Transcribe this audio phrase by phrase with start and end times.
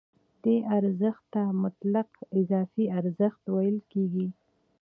[0.43, 2.09] دې ارزښت ته مطلق
[2.39, 4.27] اضافي ارزښت ویل کېږي